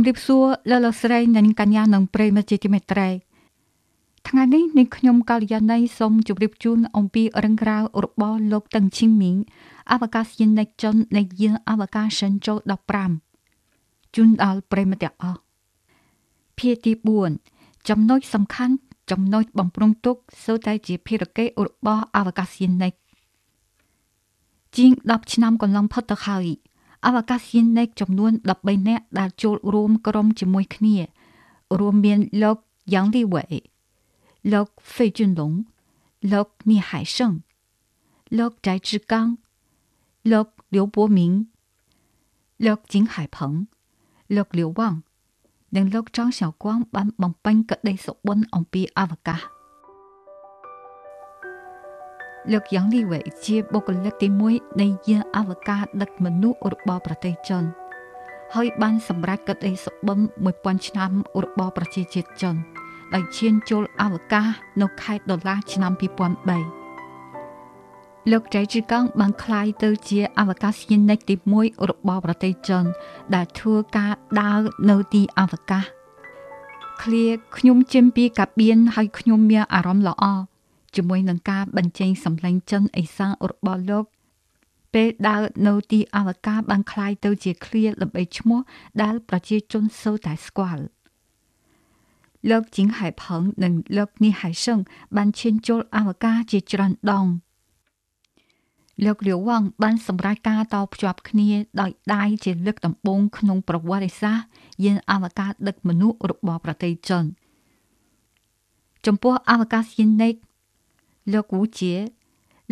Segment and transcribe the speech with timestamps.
[0.00, 3.08] ជំរាបសួរលោកលោកស្រីនិងកញ្ញានិងប្រិយមិត្តជាទីមេត្រី
[4.28, 9.36] ថ្ងៃនេះនាងខ្ញុំកល្យាណីសូមជម្រាបជូនអំពីរឿងរ៉ាវរបស់លោកតឹងឈីងមីង
[9.92, 12.58] អវកាសយានិកជននៃយានអវកាសសិនចូល
[13.38, 15.40] 15ជូនដល់ប្រិយមិត្តទាំងអស់
[16.58, 16.92] ភាគទី
[17.40, 18.74] 4ចំណុចសំខាន់
[19.10, 22.92] ចំណុចបំរុងទុកសូតែជាភារកិច្ចរបស់អវកាសយានិក
[24.76, 26.46] ជាង10ឆ្នាំកន្លងផុតទៅហើយ
[27.06, 30.96] អវកាសយានិកចំនួន13នាក់ដែលចូលរួមក្រុមជាមួយគ្នា
[31.78, 32.56] រួមមានលោក
[32.94, 33.44] យ៉ាងលីវ៉េ
[34.52, 35.52] លោកហ្វេជុនឡុង
[36.32, 37.32] លោកនីហៃសឹង
[38.38, 39.28] លោកចៃជឺកាំង
[40.32, 41.32] លោកលៀវបួមីង
[42.66, 43.52] លោកជីងហៃផង
[44.36, 44.94] លោកលៀវវ៉ាង
[45.76, 49.57] និងលោកចောင်းសៅគួងបានបំពេញក្តីសុបិនអំពីអវកាស
[52.52, 57.64] លោកយ៉ាងលីវ៉េជាបុគ្គលិកទី1នៃយានអវកាសដឹកមនុស្សរបស់ប្រទេសចិន
[58.54, 60.18] ហើយបានសម្រេចកិត្តិយសបឹម
[60.54, 61.10] 1000ឆ្នាំ
[61.44, 62.54] របស់ប្រជាជាតិចិន
[63.14, 64.46] ដោយឈានចូលអវកាស
[64.80, 66.88] នៅខេត្តដុល្លារឆ្នាំ2003
[68.32, 72.84] លោកចៃជីកងបានក្លាយទៅជាអវកាសយានិកទី1របស់ប្រទេសចិន
[73.34, 74.60] ដែលធ្វើការដើរ
[74.90, 75.84] នៅទីអវកាស
[77.02, 77.26] ឃ្លា
[77.56, 80.24] ខ្ញុំជិមពីកាបៀនហើយខ្ញុំមានអារម្មណ៍ល្អ
[80.95, 84.05] ជាមួយនឹងការបញ្ចេញសម្លេងចិនអេសានរបស់លោក
[84.93, 88.59] ពេលដើរនៅទីអវកាសបានคล้ายទៅជាឃ្លាល្បីឈ្មោះ
[89.01, 90.83] ដែលប្រជាជនសូវតែស្គាល់
[92.49, 94.79] លោកជីងហៃផងនិងលោកនីហៃសឹង
[95.15, 97.27] បានឈានចូលអវកាសជាច្រើនដង
[99.05, 101.49] លោកលាវវ៉ាងបានសម្រេចការតភ្ជាប់គ្នា
[101.81, 104.45] ដោយដៃជាលើកដំបូងក្នុងប្រវត្តិសាស្ត្រ
[104.83, 107.23] យានអវកាសដឹកមនុស្សរបស់ប្រទេសចិន
[109.05, 110.33] ចំពោះអវកាសយានិក
[111.32, 111.94] លោកវូជា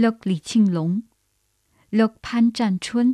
[0.02, 0.90] លោកលីឈីងឡុង
[1.98, 3.06] លោកផាន់ចាន់ឈុន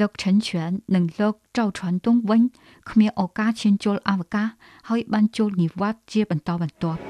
[0.00, 2.42] លោកឆិនឈឿននិងលោកចៅឆាន់តុងវិញ
[2.90, 4.48] គ្មានឱកាសឈានចូលអវកាស
[4.88, 7.00] ហើយបានចូលនិវត្តន៍ជាបន្តបន្ទាប់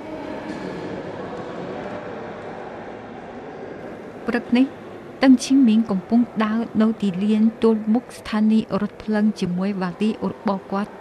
[4.27, 4.67] ព្រឹកនេះ
[5.23, 10.93] តឹងឈីមីងកំពុងដើរនៅទីលានទល់មុខស្ថានីយ៍រថភ្លើងជាមួយវ៉ាលីរបស់គាត់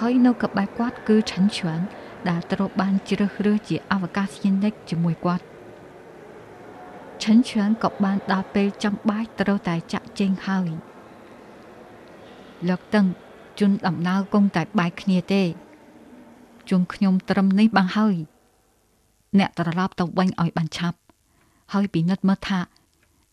[0.00, 1.80] ហើយនៅក្បែរគាត់គឺឆាន់ឈឿន
[2.28, 5.44] ដែលត្រូវបានជ្រើសរើសជាអវកាសយានិកជាមួយគាត់
[7.22, 10.68] ឆិនឈឿនក៏បានដល់ពេលចាំបាច់ត្រូវតែចាក់ចេញហើយ
[12.68, 13.06] លោកតឹង
[13.58, 15.42] ជន់ដំណើរគង់តែបែកគ្នាទេ
[16.70, 18.16] ជុំខ្ញុំត្រឹមនេះបានហើយ
[19.38, 20.98] អ្នកត្រឡប់ទៅវិញឲ្យបានឆាប់
[21.72, 22.60] ហើយពិនិត្យមើលថា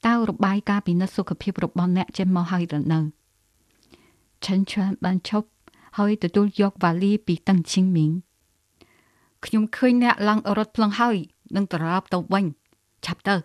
[0.07, 3.00] តើរបាយការណ៍ពិនិត្យសុខភាពរបស់អ្នកចេញមកហើយឬនៅ
[4.45, 5.47] ឆិនឈឿនបានឈប់
[5.97, 8.12] ហើយទទួលយកវ៉ាលីពីតឹងឈីងមីង
[9.45, 11.17] ខ្ញុំឃើញអ្នកឡើងរត់ផ្លឹងហើយ
[11.56, 12.45] នឹងត្រឡប់ទៅវិញ
[13.06, 13.35] ឆាប់ទៅ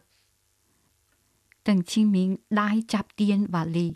[1.68, 2.30] តឹងឈីងមីង
[2.60, 3.86] ដៃចាប់ទៀនវ៉ាលី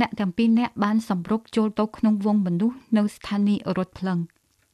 [0.00, 4.18] អ្នកទាំងពីរនាក់បានសម្រុកចូលទៅក្នុងវងមនុស្សនៅស្ថានីយ៍រថភ្លឹង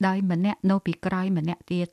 [0.07, 1.89] ដោយម្នាក់នៅពីក្រោយម្នាក់ទៀត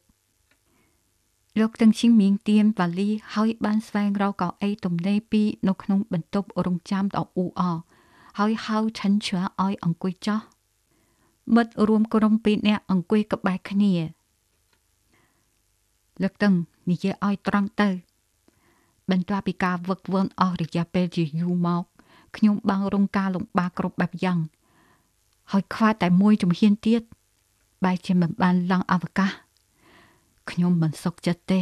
[1.59, 7.77] លោកតឹងឈីងមីងទៀនវ៉ាលីហើយបានស្វែងរកកៅអីទំនេរពីរនៅក្នុងបន្ទប់រងចាំដ៏អ៊ូអរ
[8.39, 10.39] ហើយហៅឆិនឈើឲ្យអង្គុយចោះ
[11.55, 13.93] មិត្តរួមក្រុមពីរនាក់អង្គុយក្បែរគ្នា
[16.23, 16.53] លោកតឹង
[16.89, 17.89] និយាយឲ្យត្រង់ទៅ
[19.11, 21.83] បន្ទាប់ពីការវឹកវើអស់រយៈពេលជាយូរមក
[22.35, 24.39] ខ្ញុំបានរងការលំបាកគ្រប់បែបយ៉ាង
[25.51, 27.01] ហើយខ្វះតែមួយជំហានទៀត
[27.83, 29.31] បែរជាមិនបានឡើងអវកាស
[30.49, 31.61] ខ្ញុំមិនសុខចិត្តទេ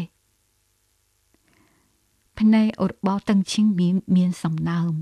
[2.40, 4.94] ភ្នែករបស់តឹងឈីងមានមានសំណើម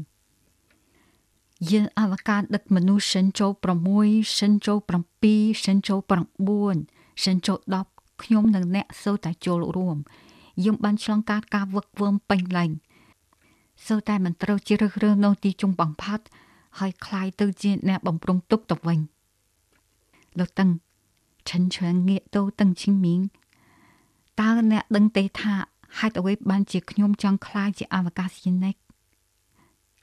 [1.71, 3.53] យានអវកាសដឹកមនុស្សសិនចូល
[3.95, 4.79] 6សិនចូល
[5.27, 6.01] 7សិនចូល
[6.61, 7.59] 9សិនចូល
[7.91, 9.97] 10ខ្ញុំនិងអ្នកសូវតែចូលរួម
[10.65, 12.71] យើងបានឆ្លងកាត់ការវឹកវើមពេញលេញ
[13.87, 16.25] សូវតែមិនត្រូវជ្រើសរើសនៅទីជុំបំផាត់
[16.79, 18.99] ហើយคล้ายទៅជាអ្នកបំរុងទុកទៅវិញ
[20.39, 20.71] លោកតឹង
[21.49, 23.21] ឆិនឈឿនងាកទៅតឹងឈីងមីង
[24.41, 25.55] តើអ្នកដឹងទេថា
[25.99, 28.75] ហេតុអ្វីបានជាខ្ញុំចង់ខ្លាចជាអវកាសយានិក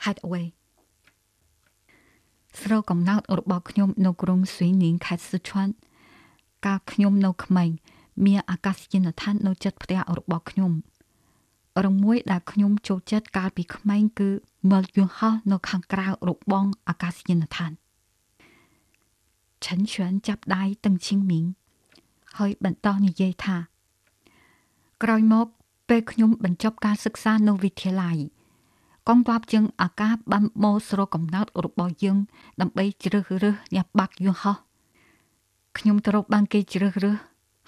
[0.06, 0.42] ហេតុអ្វី
[2.63, 5.73] ស្រុកកំណើតរបស់ខ្ញុំនៅក្រុងស៊ុយនីងខេត្តស៊ូឆាន់
[6.67, 7.71] កាលខ្ញុំនៅក្មេង
[8.27, 10.73] មានអាកាសយានដ្ឋាននៅចិត្តផ្ទះរបស់ខ្ញុំ
[11.85, 14.31] រងមួយដែលខ្ញុំចូលចិត្តកាលពីក្មេងគឺ
[14.71, 17.73] មើលយន្តហោះនៅខាងក្រៅរបងអាកាសយានដ្ឋាន
[19.65, 21.45] ឆិនឈឿនចាប់ដៃតឹងឈីងមីង
[22.37, 23.57] ហើយបន្តនិយាយថា
[25.03, 25.47] ក្រោយមក
[25.89, 28.19] ពេលខ្ញុំបញ្ចប់ការសិក្សានៅវិទ្យាល័យ
[29.09, 32.19] កងទ័ពជើងអាកាសបានមកស្រុកកំណើតរបស់យើង
[32.61, 34.57] ដើម្បីជ្រើសរើសអ្នកបាក់យន្តហោះ
[35.79, 37.17] ខ្ញុំត្រូវបានគេជ្រើសរើស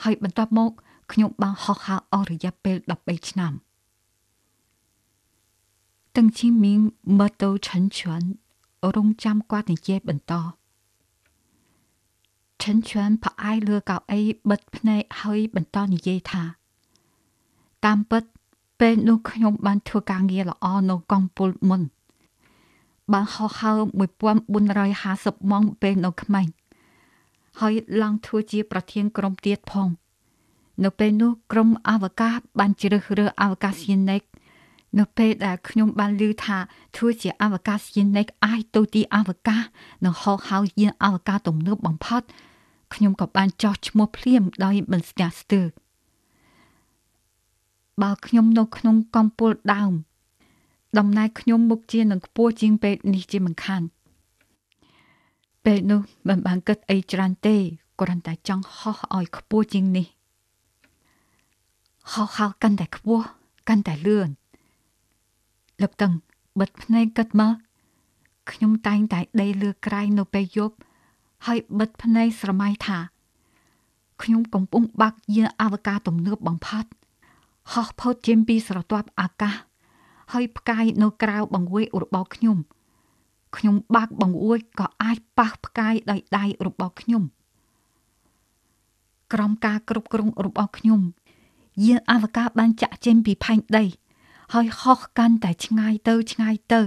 [0.02, 0.70] ហើយបន្ទាប់មក
[1.12, 3.52] ខ្ញុំបានហោះហើរអស់រយៈពេល13ឆ្នាំ
[6.16, 6.81] តឹងជីមីង
[7.19, 8.22] មើលទៅឆិនឈឿន
[8.96, 10.32] រងចាំគាត់និយាយបន្ត
[12.62, 14.20] ឈិនឈឿនផ្អែកលើកៅអី
[14.50, 16.42] បិទភ្នែកហើយបន្តនិយាយថា
[17.84, 18.22] តាមពិត
[18.84, 21.82] ពេលនោះខ្ញុំបានធ្វើការងារល្អនៅកងពលមុន
[23.12, 23.81] បានហោះហើរ
[24.64, 26.46] 1450ម៉ោងពេលនៅក្មេង
[27.60, 29.88] ហើយឡើងធ្វើជាប្រធានក្រុមទៀតផង
[30.84, 34.22] នៅពេលនោះក្រុមអវកាសបានជ្រើសរើសអវកាសយានិក
[34.98, 36.58] នៅពេលដែលខ្ញុំបានឮថា
[36.96, 39.62] ធ្វើជាអវកាសយានិកអាចទៅទីអវកាស
[40.04, 42.22] និងហោះហើរយានអវកាសទំនើបបំផុត
[42.94, 45.66] ខ្ញុំក៏បានចោះឈ្មោះភ្លាមដោយមិនស្ទះស្ទើរ
[48.02, 49.93] បើខ្ញុំនៅក្នុងកំពូលដើម
[50.99, 53.82] ដំណើរខ្ញុំមុខជានឹងខ្ពស់ជាងពេលនេះជាមិនខាន
[55.64, 57.56] ពេលនោះមិនបានគិតអីច្រើនទេ
[58.00, 60.06] គ្រាន់តែចង់ហោះឲ្យខ្ពស់ជាងនេះ
[62.12, 63.25] ហោះហោះកាន់តែខ្ពស់
[63.69, 64.29] កាន់តែលឿន
[65.82, 66.12] លោកតឹង
[66.61, 67.55] បិទភ្នែកគិតមក
[68.50, 70.75] ខ្ញុំតែងតែដេកលើក្រែងនៅពេលយប់
[71.47, 72.99] ហើយបិទភ្នែកស្រមៃថា
[74.23, 76.85] ខ្ញុំកំពុងបាក់យានអវកាសទំនើបបំផុត
[77.72, 79.55] ហោះផុតចេញពីស្រទាប់អាកាស
[80.32, 82.58] ហើយផ្កាយនៅក្រៅបង្អួចរបស់ខ្ញុំ
[83.56, 87.22] ខ្ញុំបាក់បង្អួចក៏អាចប៉ះផ្កាយដោយដៃរបស់ខ្ញុំ
[89.32, 91.00] ក្រោមការគ្រប់គ្រងរបស់ខ្ញុំ
[91.84, 93.84] យានអវកាសបានចាក់ចេញពីផែនដី
[94.55, 96.81] ហើយហោះកាន់តែឆ្ងាយទៅឆ្ងាយទៅ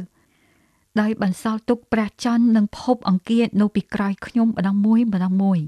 [0.99, 5.59] ដោយបន្សល់ទុកព្រះច័ន្ទនិងភពអង្គារនៅពីក្រោយខ្ញុំម្ដងមួយម្ដងមួយ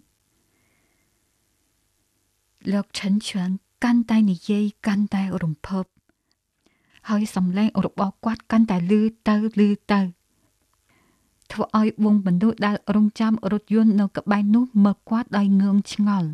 [2.71, 3.51] លោកឆិនឈឿន
[3.83, 5.85] កាន់តែនិយាយកាន់តែរំភើប
[7.09, 10.01] ហើយសំឡេងរបស់គាត់កាន់តែលឺទៅលឺទៅ
[11.51, 16.29] ធ្វើឲ្យវងមនុស្សដែលរងចាំរថយន្តនៅក្បែរនោះមើលគាត់ដោយងឿងឆ្ងល់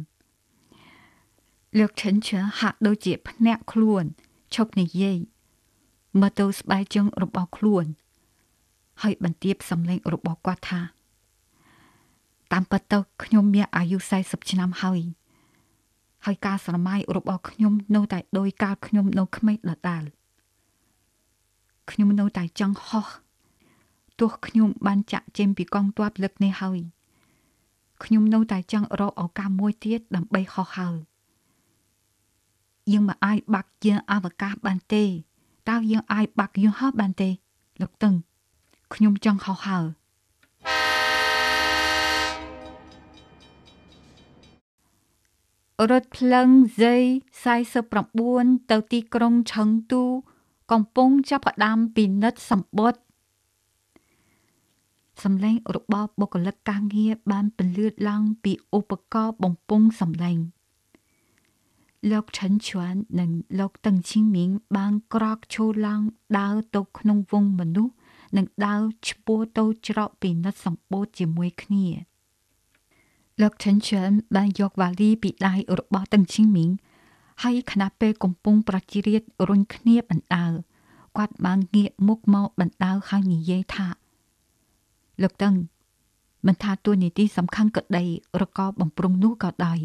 [1.77, 4.03] លោកឆិនឈើហាក់ដូចជាភ្នាក់ខ្លួន
[4.55, 5.17] ឈប់និយាយ
[6.19, 7.85] មើលទៅស្បែកជើងរបស់ខ្លួន
[9.01, 10.81] ហើយបន្ទាបសំឡេងរបស់គាត់ថា
[12.51, 15.01] តាមពិតទៅខ្ញុំមានអាយុ40ឆ្នាំហើយ
[16.25, 20.03] ហើយការស្រមៃរបស់ខ្ញុំនៅតែដោយកាលខ្ញុំនៅក្មេងដដែល
[21.91, 23.07] ខ្ញុំនៅតែចង់ហោះ
[24.19, 26.79] ទោះខ្ញុំបានចាក់ចេញពីកងទ័ពលើកនេះហើយ
[28.03, 30.95] ខ្ញុំនៅតែចង់រកឱកាសមួយទៀតដើម្បីហោះហើរ
[32.91, 35.03] យើងមិនអាចបាក់យានអវកាសបានទេ
[35.69, 37.29] តើយើងអាចបាក់យន្តហោះបានទេ
[37.81, 38.13] លោកតឹង
[38.93, 39.85] ខ្ញុំចង់ហោះហើរ
[45.91, 46.49] រថភ្លើង
[46.79, 50.03] Z49 ទៅទីក្រុងឆឹងទូ
[50.71, 53.01] កំពុងចាប់ផ្ដើមពិនិត្យសម្បត្តិ
[55.23, 60.37] សម្លេងរបស់បុគ្គលិកការងារបានពន្លឺឡើងពីឧបករណ៍បំពង់សម្លេង
[62.11, 66.01] លោកឆិនឈួននិងលោកតឹងឈីងមីងបានក្រោកឈរឡើង
[66.39, 67.93] ដើរទៅក្នុងវងមនុស្ស
[68.37, 71.85] និងដើរឆ្ពោះទៅច្រកពិនិត្យសម្បូរជាមួយគ្នា
[73.41, 76.71] លោកឆិនឈួនបានយកវ៉ាលីពីដៃរបស់តឹងឈីងមីង
[77.43, 80.45] ហើយខណៈពេលកំពុងប្រជារាស្ត្ររុញគ្នាបណ្ដើ
[81.17, 83.87] គាត់បានងាកមុខមកបណ្ដើហើយនិយាយថា
[85.21, 85.53] លោកតឹង
[86.47, 88.03] មិនថាទួលនីតិសំខាន់ក្តី
[88.41, 89.79] រកបំរុងនោះក៏ដោយ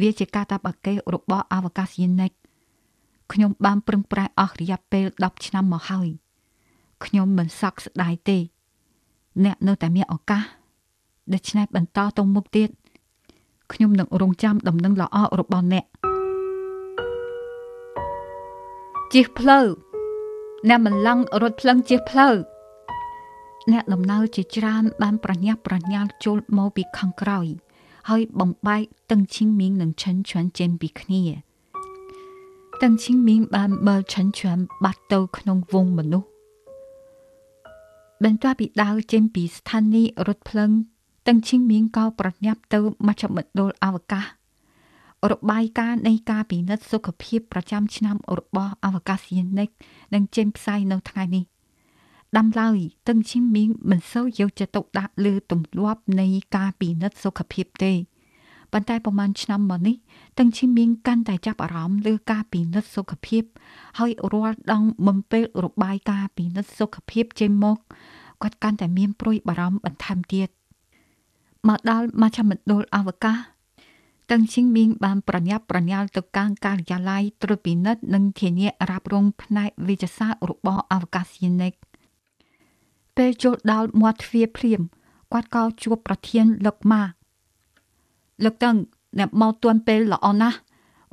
[0.00, 2.32] វាជាការតាបកេរបស់អវកាសយានិក
[3.32, 6.08] ខ្ញុំបានប្រឹងប្រែងអស់រយៈពេល10ឆ្នាំមកហើយ
[7.04, 8.38] ខ្ញុំមិនសោកស្ដាយទេ
[9.44, 10.57] អ្នកនៅតែមានឱកាស
[11.34, 12.70] ដូច្នេះបន្តទៅមុខទៀត
[13.72, 15.84] ខ្ញុំនឹងរងចាំដំណឹងល្អរបស់អ្នក
[19.12, 19.66] ជិះផ្លូវ
[20.68, 22.34] អ្នកមិនឡង់រត់ភ្លឹងជិះផ្លូវ
[23.72, 27.46] អ្នកដំណើរជាច្រើនបានប្រញាប់ប្រញាល់ចូលមកពីខាងក្រោយ
[28.08, 31.22] ហើយបំបែកតឹងឈីងមីងនិងឆិនឈွမ်ចេញពីគ្នា
[32.82, 36.28] តឹងឈីងមីងបានមើលឆិនឈွမ်បាត់ទៅក្នុងវងមនុស្ស
[38.24, 40.72] បន្ទាប់ពីដើរចេញពីស្ថានីយ៍រថភ្លើង
[41.28, 44.26] តឹងឈីងមីងក៏ប្រញាប់ទៅមជ្ឈមណ្ឌលអវកាស
[45.32, 49.68] របាយការណ៍នៃការពិនិត្យសុខភាពប្រចាំឆ្នាំរបស់អវកាសយានិក
[50.14, 51.44] នឹងចេញផ្សាយនៅថ្ងៃនេះ
[52.36, 57.92] ដាំឡើយតឹងឈីមមីងមិនសូវយកចិត្តទុកដាក់លើទម្លាប់នៃការពិនិត្យសុខភាពទេ
[58.72, 59.96] ប៉ុន្តែប្រហែលឆ្នាំមកនេះ
[60.38, 63.42] តឹងឈីមមីងកាន់តែចាប់អារម្មណ៍លើការពិនិត្យសុខភាព
[63.98, 67.78] ហើយរាល់ដងបំពេលរបាយការណ៍ពិនិត្យសុខភាពចេញមក
[68.42, 70.48] គាត់កាន់តែមានព្រួយបារម្ភបន្ថែមទៀត
[71.66, 73.38] មកដល់មជ្ឈមណ្ឌលអវកាស
[74.30, 81.72] តឹងឈីងមីងបានប្រញាប់ប្រញាល់ទៅកាន់ការិយាល័យត្រួតពិនិត្យនិងធានារ៉ាប់រងផ្នែកវិទ្យាសាស្ត្ររបស់អវកាសយានិក
[83.16, 84.80] ពេលចូលដល់មាត់ទ្វារភ្លាម
[85.32, 87.02] គាត់ក៏ជួបប្រធានលោកម៉ា
[88.44, 88.76] លោកតឹង
[89.18, 90.58] អ្នកមកទាន់ពេលល្អណាស់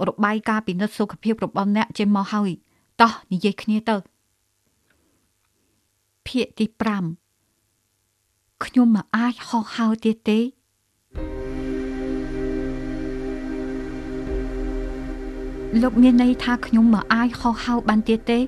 [0.08, 2.50] របាយការណ៍ពិនិត្យសុខភាពរបស់អ្នកចេញមកហើយ
[3.02, 3.96] តោះនិយាយគ្នាទៅ
[6.28, 6.66] ភាគទី
[7.02, 7.25] 5
[8.64, 10.40] ខ្ញុំមិនអាចហោះហើរទៀតទេ
[15.82, 18.40] លោកមានន័យថាខ្ញុំមិនអាចហោះហើរបានទៀតទេ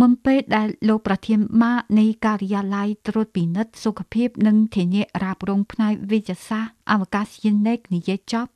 [0.00, 8.52] មុនពេលដែលលោកប្រធានម៉ានៃការិយាល័យត្រួតពិនិត្យសុខភាព និងធានារ៉ាប់រងផ្នែកវិទ្យាសាស្ត្រអវកាសយានិកនិយាយចប់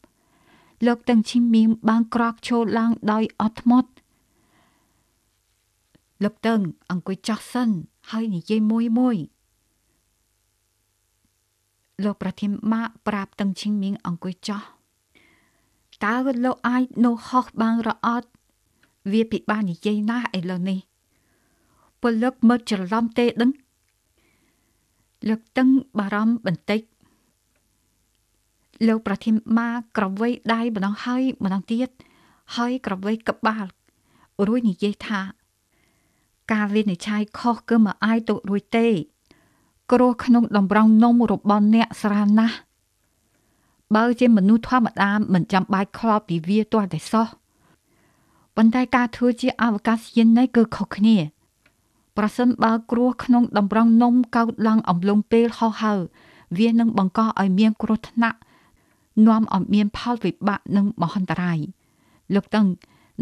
[0.87, 3.91] លោកតឹងឈីមៀងបានក្រោកឈរឡើងដោយអត់ធ្មត់
[6.25, 7.69] លោកតឹងអង្គុយចោះសិន
[8.11, 9.17] ហើយនិយាយមួយមួយ
[12.05, 14.63] លោកប្រធានម៉ាប្រាប់តឹងឈីមៀងអង្គុយចោះ
[16.05, 18.29] តើលោកអាចនៅហោះបានរអត់
[19.13, 20.79] វាពិបាកនិយាយណាស់ឥឡូវនេះ
[22.03, 23.51] ពលឹកមើលច្រឡំទេដឹង
[25.29, 25.69] លោកតឹង
[25.99, 26.81] បារម្ភបន្តិច
[28.89, 31.89] លោកប្រធានម៉ាក្រវៃដៃម្ដងហើយម្ដងទៀត
[32.57, 33.65] ហើយក្រវៃក្បាល
[34.47, 35.21] រួចនិយាយថា
[36.53, 38.87] ការវិនិច្ឆ័យខុសគឺមិនអាយទៅរួចទេ
[39.93, 42.57] គ្រោះក្នុងតម្រងនំរបស់អ្នកស្រាលណាស់
[43.95, 47.27] បើជាមនុស្សធម្មតាមិនចាំបាច់ខ្លោបពីវាទាល់តែសោះ
[48.57, 51.17] ប៉ុន្តែការធ្វើជាអវកាសយាននេះគឺខុសគ្នា
[52.17, 56.01] ប្រសិនបើគ្រោះក្នុងតម្រងនំកើតឡើងអំឡុងពេលហោះហើរ
[56.59, 58.39] វានឹងបង្កឲ្យមានគ្រោះថ្នាក់
[59.27, 61.59] នាំឲ្យមានផលវិបាកនិងមហន្តរាយ
[62.35, 62.67] លោកតឹង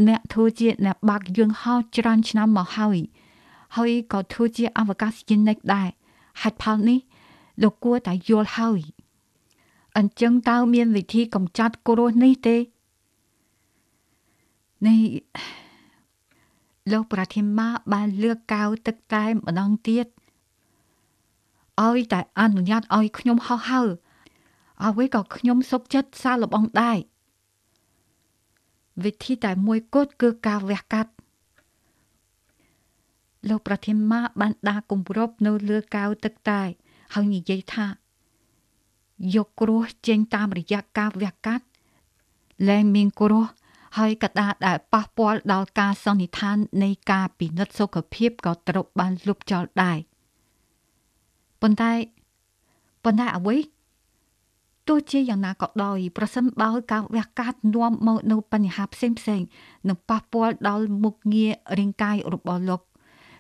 [0.09, 2.99] អ្នកធ្វើជាអ្នកបាក់យើងហោច្រើនឆ្នាំមកហើយ
[3.77, 5.89] ហើយក៏ធ្វើជាអវកាសយានិកដែរ
[6.43, 7.01] ហេតុផលនេះ
[7.63, 8.81] លោកគួរតែយល់ហើយ
[9.97, 12.57] អញ្ចឹងតើមានវិធីកម្ចាត់គ្រោះនេះទេ
[14.87, 15.01] នេះ
[16.93, 20.07] លោកប្រធានម៉ាបានលើកកៅទឹកតែម្ដងទៀត
[21.83, 23.89] ឲ្យតែអនុញ្ញាតឲ្យខ្ញុំហោះហើរ
[24.85, 26.99] អ្វីក៏ខ្ញុំសុខចិត្តសាឡបងដែរ
[29.05, 31.13] វិធីតែមួយគត់គឺការវះកាត់
[33.49, 36.63] លោកប្រធានម៉ាបានដាគម្របនៅលើកៅទឹកតែ
[37.15, 37.87] ហើយនិយាយថា
[39.35, 41.65] យកគ្រោះចេញតាមរយៈការវះកាត់
[42.69, 43.47] លែងមានគ្រោះ
[43.99, 49.99] ហើយកដាដែលប៉ះពាល់ដល់ការសន្និដ្ឋាននៃការពិនិត្យសុខភាពក៏ត្រូវបានលុបចោលដែរ
[51.61, 51.93] ប៉ុន្តែ
[53.05, 53.57] ប៉ុន្តែអ្វី
[54.89, 59.41] ទោះជាយ៉ាងណាក៏ដោយប្រសិនបើការវះកាត់នាំមកនៅបញ្ហាផ្សេងផ្សេង
[59.89, 62.81] នឹងប៉ះពាល់ដល់មុខងាររាងកាយរបស់លោក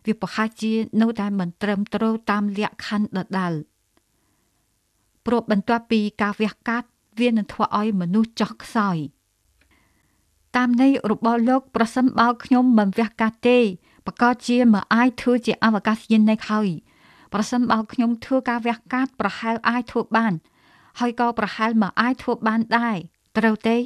[0.07, 3.52] វាប្រហែលជានៅតែមិនត្រឹមត្រូវតាមលក្ខខណ្ឌដដែល
[5.26, 6.88] ព្រោះបន្ទាប់ពីការវះកាត់
[7.21, 8.99] វានឹងធ្វើឲ្យមនុស្សចោះខ្សោយ
[10.57, 13.59] តាមន័យរបស់លោកប្រសិនបើខ្ញុំមិនវះកាត់ទេ
[14.07, 16.69] ប្រកាសជាមិនអាចធ្វើជាអវកាសយាននេះហើយ
[17.33, 20.33] ប្រសិនបើខ្ញុំធ្វើការវះកាត់ប្រហែលអាចធ្វើបាន
[21.00, 22.97] ហើយក៏ប្រហែលមិនអាចធ្វើបានដែរ
[23.38, 23.76] ត្រូវទេ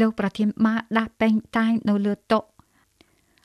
[0.00, 2.40] លោកប្រធានម៉ាដាក់ពេងតាញនៅលើតុ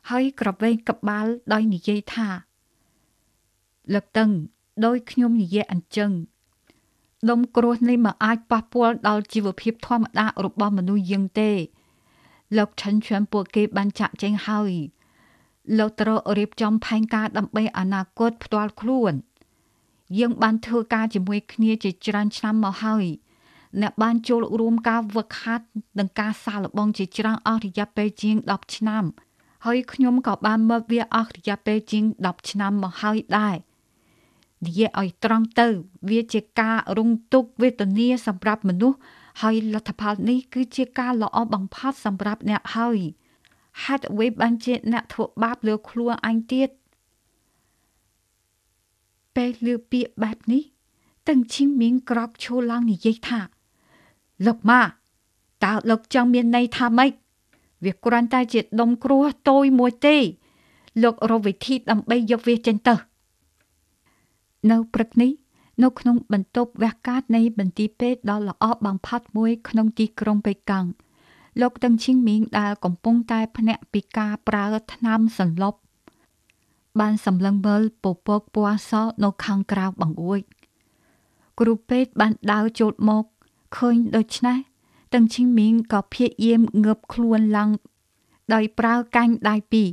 [0.10, 2.28] ហើយក្រវែងកបាលដោយនិយាយថា
[3.94, 4.30] លោកតឹង
[4.86, 6.12] ដោយខ្ញុំនិយាយអញ្ចឹង
[7.30, 11.51] ដុំគ្រោះនេះមិនអាចប៉ះពាល់ដល់ជីវភាពធម្មតារបស់មនុស្សយើងទេ
[12.58, 14.72] លោកឆិនឈានពួកគេបានចាក់ចែងហើយ
[15.78, 19.13] លោកត្រូវរៀបចំផែនការដើម្បីអនាគតផ្ទាល់ខ្លួន
[20.20, 23.06] យើងបានធ្វើការជាមួយគ្នាជាច្រើនឆ្នាំមកហើយ
[23.82, 25.68] អ្នកបានចូលរួមការវឹកហាត់
[26.00, 29.04] និងការសាឡបងជាច្រើនអស់រយៈពេលជាង10ឆ្នាំ
[29.66, 33.56] ហើយខ្ញុំក៏បានមើលវាអស់រយៈពេលជាង10ឆ្នាំមកហើយដែរ
[34.66, 35.68] និយាយឲ្យត្រង់ទៅ
[36.10, 38.98] វាជាការរងទុក្ខវេទនាសម្រាប់មនុស្ស
[39.42, 43.00] ហើយលទ្ធផលនេះគឺជាការល្អបំផុតសម្រាប់អ្នកហើយ
[43.84, 46.70] ហេតុអ្វីបានជាអ្នកធ្វើបាបលើខ្លួនអញទៀត
[49.36, 50.63] ពេលលើពាក្យបែបនេះ
[51.28, 53.39] តឹងឈីងមៀងក្រោកឈរឡើងនិយាយថា
[54.46, 54.82] លោកម៉ា
[55.63, 57.12] តើលោកចង់មានន័យថាម៉េច
[57.86, 60.18] វាគ្រាន់តែជាដុំគ្រោះតូចមួយទេ
[61.04, 62.96] លោករកវិធីដើម្បីយកវាចេញទៅ
[64.72, 65.32] នៅព្រឹកនេះ
[65.84, 70.86] នៅក្នុងបន្ទប់វះកាតនៃមន្ទីរពេទ្យដ៏ល្អបំផុតមួយក្នុងទីក្រុងប៉េកាំង
[71.62, 75.80] លោកតឹងឈីងមីងដែលកំពុងតែភ្នាក់ពីការប្រើថ្នាំសន្លប់
[77.00, 78.92] បានសម្លឹងមើលពពកពណ៌ស
[79.24, 80.42] នៅខាងក្រៅបង្អួច
[81.60, 83.26] គ្រូពេទ្យបានដើរចូលមក
[83.78, 84.58] ឃើញដូច្នេះ
[85.13, 87.70] តឹងឈីងមីងក៏ព្យាយាមងើបខ្លួនឡើង
[88.54, 89.89] ដោយប្រើកាញ់ដៃពីរ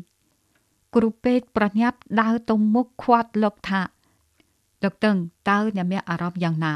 [0.95, 3.81] គ្រូពេទ្យប្រញាប់ដើរទៅមុខខាត់លោកថា
[4.83, 5.17] លោកតឹង
[5.49, 6.75] តើអ្នកមានអារម្មណ៍យ៉ាងណា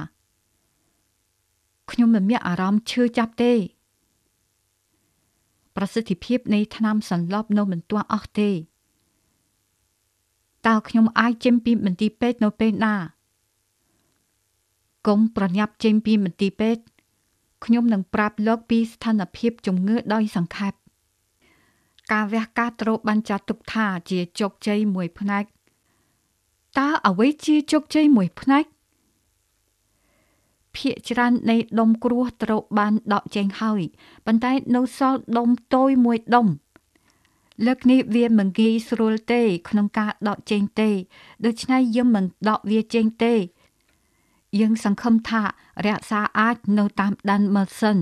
[1.90, 3.52] ខ្ញុំមិនមានអារម្មណ៍ឈឺចាប់ទេ
[5.76, 8.50] ប្រសិទ្ធភាពនៃថ្នាំសន្លប់នៅមិនទាន់អស់ទេ
[10.66, 12.94] តើខ្ញុំអាចចេញពីមន្ទីរពេទ្យនៅពេលណា
[15.06, 16.82] កុំប្រញាប់ចេញពីមន្ទីរពេទ្យ
[17.64, 20.73] ខ្ញុំនឹងប្រាប់លោកពីស្ថានភាពជំងឺដោយសង្ខេប
[22.12, 25.45] ការវះកាត់ត្រូវបានចាត់ទុកថាជាជោគជ័យមួយផ្នែក
[26.79, 28.64] តើអ្វីជាជោគជ័យមួយផ្នែក
[30.76, 33.83] ភាកច្រើននៃដុំគ្រោះត្រូវបានដកចេញហើយ
[34.26, 36.47] ប៉ុន្តែនៅសល់ដុំតូចមួយដុំ
[37.67, 40.90] លើកនេះវាមិនងាយស្រួលទេ ក្នុងការដកចេញទេ
[41.45, 43.35] ដូច្នេះយើងមិនដកវាចេញទេ
[44.59, 45.42] យើងសង្ឃឹមថា
[45.87, 47.97] រក្សាអាចនៅតាមដានមើលសិន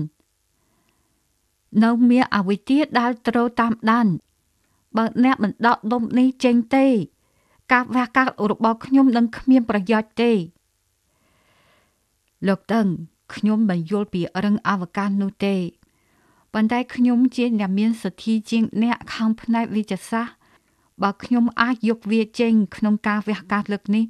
[1.83, 4.07] នៅមានអវិទ្យាដែលត្រូវតាមដាន
[4.97, 6.85] បើអ្នកមិនដកដុំនេះចេញទេ
[7.71, 10.31] ការវះកាត់របស់ខ្ញុំនឹងគ្មានប្រយោជន៍ទេ
[12.47, 12.87] លោកតឹង
[13.35, 15.55] ខ្ញុំមិនយល់ពីរឹងអវកាសនោះទេ
[16.53, 20.35] ប៉ុន្តែខ្ញុំជាអ្នកមានសទ្ធាជាងអ្នកខាងផ្នែកវិទ្យាសាស្ត្រ
[21.01, 24.05] បើខ្ញុំអាចយកវាចេញក្នុងការវះកាត់លើកនេះ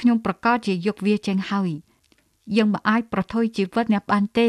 [0.00, 1.70] ខ្ញុំប្រកាសជាយកវាចេញហើយ
[2.56, 4.48] យើងមិនអាចប្រថុយជីវិតអ្នកបានទេ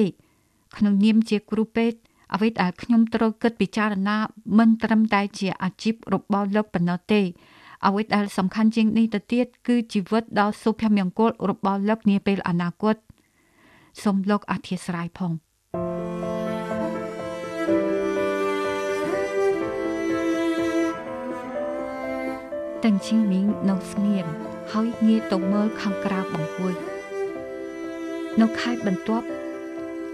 [0.77, 2.00] ក្នុងនាមជាគ្រូពេទ្យ
[2.34, 4.18] អ្វីដែលខ្ញុំត្រូវគិតពិចារណា
[4.58, 7.22] មិនត្រឹមតែជាអាជីពរបស់លោកប៉ុណ្ណោះទេ
[7.86, 12.96] អ្វីដែលសំខាន់ជាងនេះទៅទៀតគឺជីវិតដ៏សុភមង្គលរបស់លោកនាពេលអនាគត
[14.03, 15.32] សូមលោកអធិស្ឋានផង
[22.84, 26.76] តឹងឈីងមីងនៅស្ងៀម ហើយងាកទៅមើលខាងក្រៅបង្អួច
[28.42, 29.28] នៅខេត្តបន្ទាប់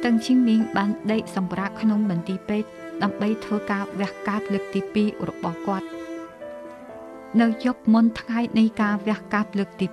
[0.04, 2.68] តឹងឈីងមីងបានដេកសម្រាកក្នុងមន្ទីរពេទ្យ
[3.04, 5.88] ដើម្បីធ្វើការវះកាត់លើកទី2របស់គាត់
[7.42, 9.88] នៅយប់មុនថ្ងៃនៃការវះកាត់លើកទី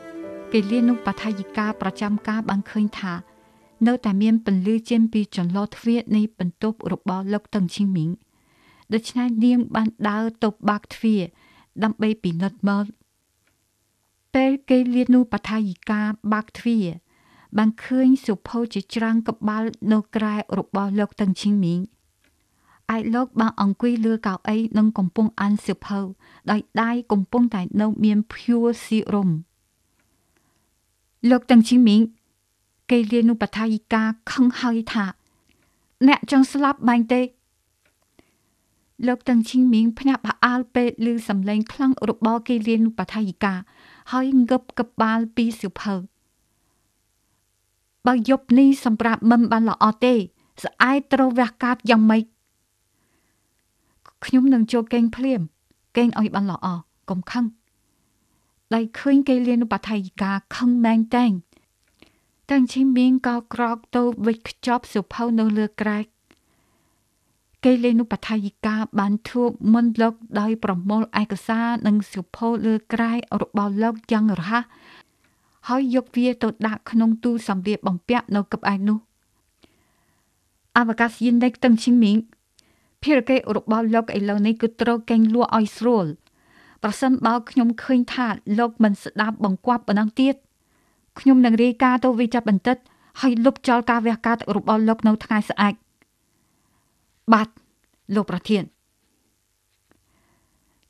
[0.00, 3.12] 2គេលានុបដ្ឋាយិកាប្រចាំការបានឃើញថា
[3.86, 8.10] នៅតែមានពន្លឺចេញពីចន្លោះទ្វារនៃបន្ទប់របស់លោកតឹងឈីងមីង
[8.92, 11.22] ដូច្នេះនាងបានដើរទៅបាក់ទ្វារ
[11.84, 12.84] ដើម្បីពិនិត្យមើល
[14.34, 16.00] ពេលគេលានុបដ្ឋាយិកា
[16.32, 16.86] បាក់ទ្វារ
[17.58, 21.80] បានឃើញសុភោជាច្រើនក្បាលនៅក្រែរបស់លោកតឹងឈីងមីង
[22.94, 26.00] ឯលោកបានអង្គុយលើកៅអីនិងកំពុងអានសៀវភៅ
[26.50, 29.30] ដោយដៃកំពុងតែនៅមានភួរស៊ីរុំ
[31.30, 32.00] លោកតឹងជីមីង
[32.90, 34.02] គេលានុបថាយិកា
[34.32, 35.04] ខឹងហើយថា
[36.08, 37.22] អ្នកចង់ស្លាប់បាញ់ទេ
[39.06, 43.54] លោកតឹងឈីងមីងភ្ញាក់ផ្អើលពេលឮសំឡេងខ្លាំងរបស់គេលានុបថាយិកា
[44.12, 45.94] ហើយងឹបកបាលពីសៀវភៅ
[48.06, 50.14] បើយប់នេះសម្រាប់មិនបានល្អទេ
[50.62, 52.24] ស្អែកត្រូវវះកាត់យ៉ាងម៉េច
[54.24, 55.40] ខ្ញុំនឹងចូលកេងភ្លាម
[55.96, 56.66] កេងឲ្យបានល្អ
[57.10, 57.44] កុំខឹង
[58.74, 61.30] ដៃឃើញគេលៀនបថៃកាខឹងមែងតែង
[62.50, 66.06] តាំងឈីមីងក៏ក្រោកទៅវិចខ្ចប់សុភៅនៅលើក្រែក
[67.64, 74.64] គេលេនុបថៃកាបានធួបមុនលោកដោយប្រមូលឯកសារនិងសុភៅលើក្រែករបស់លោកយ៉ាងរហ័ស
[75.68, 78.98] ហើយយកវាទៅដាក់ក្នុងទូសម្លៀកបំពាក់នៅកឹបឯនោះ
[80.78, 82.16] អវកាសយិនដេកតឹងឈីមីង
[83.02, 86.06] ភារកិច្ចរបស់លោកឥឡូវនេះគឺត្រូវកេងលក់ឲ្យស្រួល
[86.82, 88.26] ប្រសិនបើខ្ញុំឃើញថា
[88.58, 90.34] លោកមិនស្ដាប់បង្គាប់ប៉ុណ្ណឹងទៀត
[91.18, 92.76] ខ្ញុំនឹងរាយការណ៍ទៅវិចារបន្តិច
[93.20, 95.74] ហើយលុបចោលការវះកាត់របស់លោកនៅថ្ងៃស្អែក
[97.32, 97.48] បាទ
[98.14, 98.64] លោកប្រធាន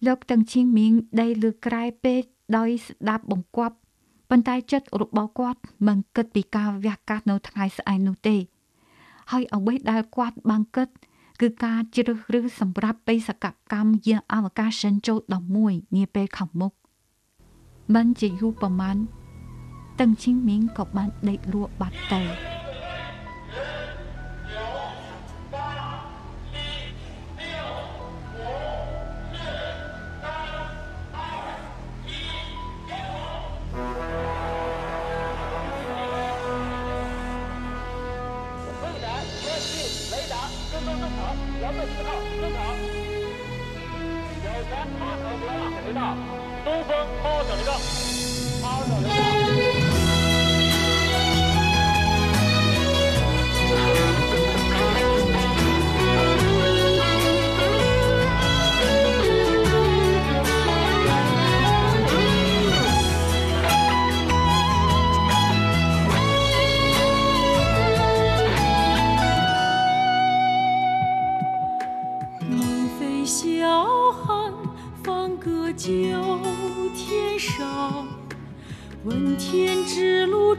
[0.06, 2.22] លោកតឹងឈីងមីងដេកលើក្រែពេក
[2.56, 3.76] ដោយស្ដាប់បង្គាប់
[4.30, 8.36] ប៉ុន្តែចិត្តរបស់គាត់មិនគិតពីការវះកាត់នៅថ្ងៃស្អែកនោះទេ
[9.32, 10.88] ហើយអ្វីដែលគាត់បានគិត
[11.40, 15.18] គឺការជ្រើសរើសសម្រាប់បេសកកម្មយានអវកាសសិនចូល
[15.58, 16.72] 11នាពេលខាងមុខ
[17.94, 18.96] មិនជាយូរប្រមាណ
[20.00, 22.22] តឹងឈីងមីងក៏បានដេកលក់បាត់ទៅ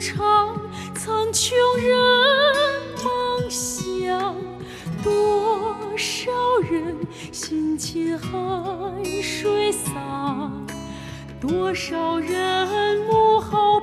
[0.06, 0.54] 唱
[0.94, 1.96] 苍穹任
[3.06, 4.36] 梦想
[5.02, 6.30] 多少
[6.70, 6.98] 人
[7.32, 8.30] 辛勤汗
[9.22, 10.52] 水洒
[11.40, 13.80] 多少人幕后